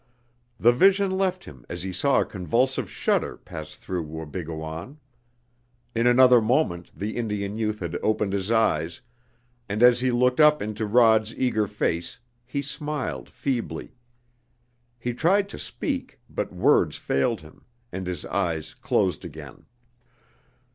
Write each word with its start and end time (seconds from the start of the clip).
The 0.59 0.71
vision 0.71 1.11
left 1.11 1.45
him 1.45 1.63
as 1.69 1.83
he 1.83 1.93
saw 1.93 2.19
a 2.21 2.25
convulsive 2.25 2.89
shudder 2.89 3.37
pass 3.37 3.75
through 3.75 4.01
Wabigoon. 4.07 4.97
In 5.93 6.07
another 6.07 6.41
moment 6.41 6.89
the 6.97 7.15
Indian 7.15 7.55
youth 7.55 7.81
had 7.81 7.99
opened 8.01 8.33
his 8.33 8.49
eyes, 8.49 9.01
and 9.69 9.83
as 9.83 9.99
he 9.99 10.09
looked 10.09 10.39
up 10.39 10.59
into 10.59 10.87
Rod's 10.87 11.35
eager 11.35 11.67
face 11.67 12.19
he 12.47 12.63
smiled 12.63 13.29
feebly. 13.29 13.93
He 14.97 15.13
tried 15.13 15.47
to 15.49 15.59
speak, 15.59 16.19
but 16.27 16.51
words 16.51 16.97
failed 16.97 17.41
him, 17.41 17.63
and 17.91 18.07
his 18.07 18.25
eyes 18.25 18.73
closed 18.73 19.23
again. 19.23 19.67